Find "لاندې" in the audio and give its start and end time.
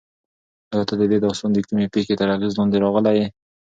2.59-2.77